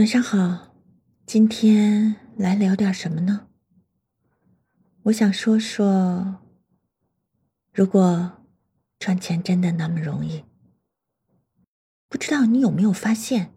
[0.00, 0.74] 晚上好，
[1.26, 3.48] 今天来聊点什么呢？
[5.02, 6.36] 我想说说，
[7.70, 8.32] 如果
[8.98, 10.44] 赚钱真的那么容易，
[12.08, 13.52] 不知道你有没有发现，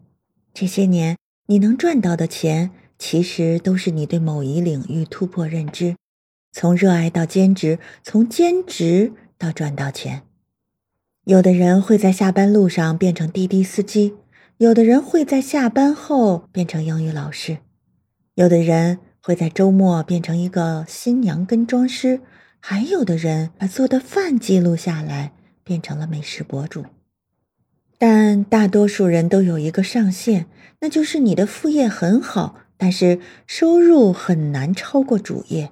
[0.54, 5.96] 这些年你能赚到的钱，其实都是你对某一领域突破认知，
[6.52, 10.24] 从热爱到兼职，从兼职到赚到钱。
[11.24, 14.18] 有的人会在下班路上变成滴滴司机。
[14.64, 17.58] 有的人会在下班后变成英语老师，
[18.36, 22.22] 有的人会在周末变成一个新娘跟妆师，
[22.62, 25.34] 还有的人把做的饭记录下来，
[25.66, 26.86] 变成了美食博主。
[27.98, 30.46] 但大多数人都有一个上限，
[30.80, 35.72] 那就是你的副业很好，但是收入很难超过主业。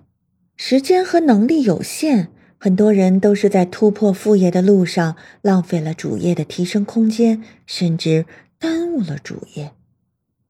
[0.57, 2.27] 时间和能力有限，
[2.57, 8.25] 很多人都是在突破副业的路上浪费了主业的提升空间，甚至。
[8.61, 9.71] 耽误了主业，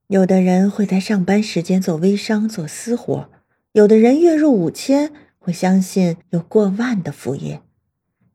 [0.08, 3.30] 有的人会在上班时间做微商、做私活；
[3.72, 7.62] 有的人月入五千，会相信有过万的副业；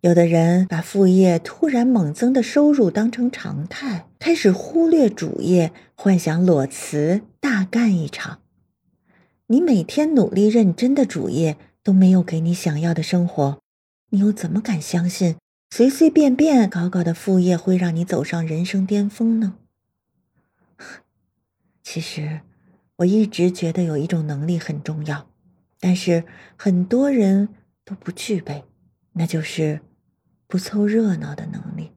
[0.01, 8.39] 有的人把副业突然猛增的收入当成常态，开始忽略主业，幻想裸辞大干一场。
[9.49, 13.59] 你每天努力认真的主业都没有给你想要的生活，
[14.09, 15.37] 你又怎么敢相信
[15.69, 19.57] 随随便便搞搞的副业会让你走上人生巅峰呢？
[21.89, 22.41] 其实，
[22.97, 25.31] 我一直觉得有一种能力很重要，
[25.79, 26.25] 但是
[26.57, 27.49] 很多人
[27.85, 28.65] 都不具备，
[29.13, 29.81] 那就是
[30.49, 31.93] 不凑热闹的能力。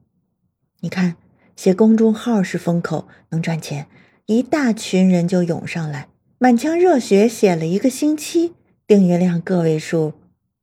[0.78, 1.16] 你看，
[1.56, 3.88] 写公众号是风口，能赚钱，
[4.26, 8.54] 一大群人就涌上来，满腔热血写了一个星期，
[8.86, 10.14] 订阅量个位数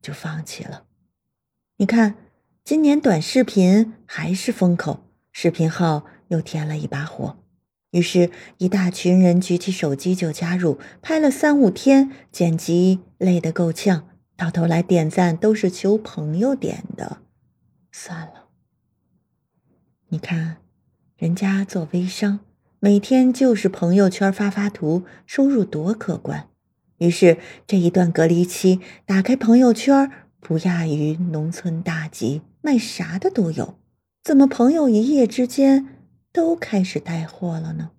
[0.02, 0.86] 就放弃了。
[1.76, 2.16] 你看，
[2.64, 7.38] 今年短视频还是风口，视频号又添了一把火。
[7.98, 17.24] 于是，一大群人举起手机就加入，拍了三五天，剪辑累得够呛，到头来点赞都是求朋友点的，
[17.92, 18.50] 算了。
[20.10, 20.58] 你看，
[21.18, 22.42] 人家做微商，
[22.80, 26.50] 每天就是朋友圈发发图，收入多可观。
[27.00, 33.80] 于是这一段隔离期，打开朋友圈，不亚于农村大集，卖啥的都有。
[34.24, 35.97] 怎么朋友一夜之间？
[36.38, 37.90] 都开始带货了呢。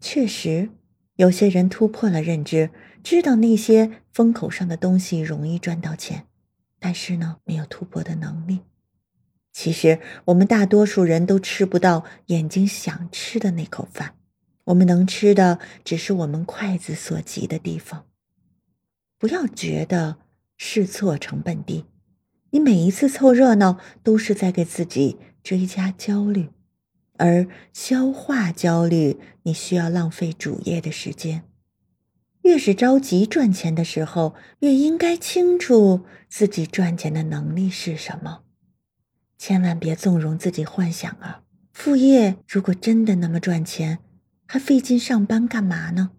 [0.00, 0.70] 确实，
[1.16, 2.70] 有些人突破了认知，
[3.04, 6.26] 知道那些风口上的东西容易赚到钱，
[6.78, 8.60] 但是呢，没有突破的能力。
[9.52, 14.14] 其实，我们大多数人都吃不到眼睛想吃的那口饭，
[14.64, 18.06] 我们能吃的只是我们筷子所及的地方。
[19.18, 20.16] 不要觉得
[20.56, 21.84] 试错成本低，
[22.56, 25.18] 你每一次凑热闹都是在给自己。
[25.42, 26.48] 追加焦虑，
[27.18, 31.44] 而消化焦虑，你需要浪费主业的时间。
[32.42, 38.40] 越是着急赚钱的时候，越应该清楚自己赚钱的能力是什么。
[39.38, 41.42] 千万别纵容自己幻想啊！
[41.74, 43.98] 副业如果真的那么赚钱，
[44.46, 46.10] 还费劲上班干嘛呢？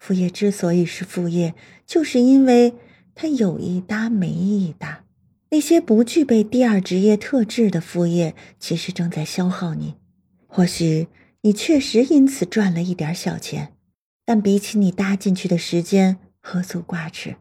[0.00, 1.54] 副业之所以是副业，
[1.86, 2.74] 就是因为
[3.14, 5.01] 它有一搭没一搭。
[5.52, 9.96] 那些不具备第二职业特质的副业，其实正在消耗你。
[10.46, 11.08] 或许
[11.42, 13.74] 你确实因此赚了一点小钱，
[14.24, 17.36] 但比起你搭进去的时间，何足挂齿。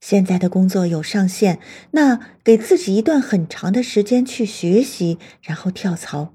[0.00, 1.58] 现在的工作有上限，
[1.90, 6.34] 那给自己一段很长的时间去学习，然后跳槽。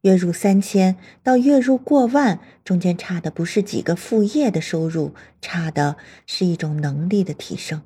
[0.00, 7.82] 月入三千到月入过万，中间差的不是几个副业的收入，差的是一种能力的提升。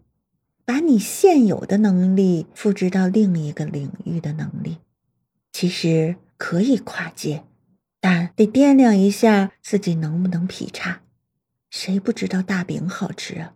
[0.65, 4.79] 把你现有的能力复制到另一个领域的能力，
[5.53, 7.45] 其实可以跨界，
[8.01, 11.03] 但得掂量一下自己能不能劈叉。
[11.69, 13.55] 谁不知道大饼好吃啊？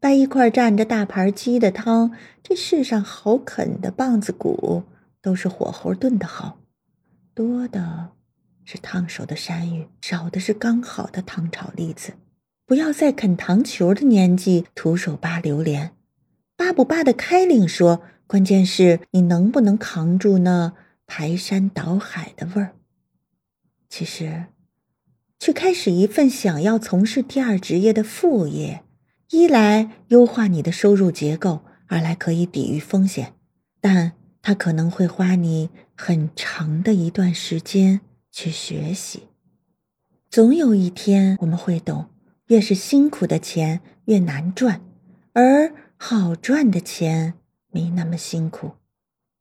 [0.00, 2.12] 掰一块蘸着大盘鸡的汤，
[2.42, 4.82] 这世上好啃的棒子骨
[5.22, 6.58] 都是火候炖的好，
[7.32, 8.10] 多的
[8.64, 12.12] 是烫手的山芋，少的是刚好的糖炒栗子。
[12.66, 15.93] 不要在啃糖球的年纪徒手扒榴莲。
[16.56, 20.72] 扒不扒的开领说，关键是你能不能扛住那
[21.06, 22.76] 排山倒海的味儿。
[23.88, 24.46] 其实，
[25.38, 28.84] 去开始一份想要从事第二职业的副业，
[29.30, 33.34] 一来优化你的收入结构，二来可以抵御风险，
[33.80, 39.24] 但它可能会花你很长的一段时间去学习。
[40.30, 42.06] 总有一天我们会懂，
[42.46, 44.80] 越是辛苦的钱越难赚，
[45.32, 45.74] 而。
[46.06, 47.32] 好赚的钱
[47.70, 48.72] 没那么辛苦，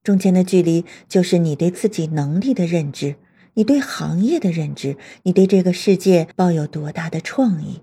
[0.01, 3.17] 中间的距离就是你对自己能力的认知。
[3.55, 7.81] 你对行业的认知，你对这个世界抱有多大的创意。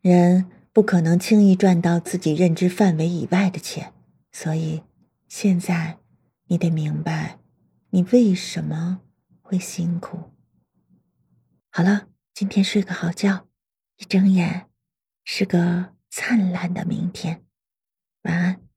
[0.00, 3.92] 人不可能轻易赚到自己认知范围以外的钱，
[4.30, 4.84] 所以
[5.26, 5.98] 现在
[6.46, 7.40] 你得明白，
[7.90, 9.00] 你为什么
[9.42, 10.30] 会辛苦。
[11.68, 13.48] 好了，今天睡个好觉，
[13.96, 14.66] 一睁眼
[15.24, 17.42] 是个灿烂的明天，
[18.22, 18.69] 晚安。